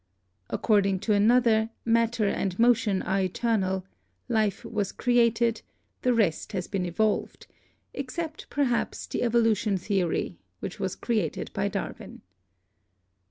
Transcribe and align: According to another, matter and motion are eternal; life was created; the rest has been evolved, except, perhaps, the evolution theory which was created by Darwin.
According 0.49 0.97
to 1.01 1.13
another, 1.13 1.69
matter 1.85 2.25
and 2.27 2.57
motion 2.57 3.03
are 3.03 3.19
eternal; 3.21 3.85
life 4.27 4.65
was 4.65 4.91
created; 4.91 5.61
the 6.01 6.11
rest 6.11 6.53
has 6.53 6.67
been 6.67 6.87
evolved, 6.87 7.45
except, 7.93 8.49
perhaps, 8.49 9.05
the 9.05 9.21
evolution 9.21 9.77
theory 9.77 10.39
which 10.59 10.79
was 10.79 10.95
created 10.95 11.53
by 11.53 11.67
Darwin. 11.67 12.23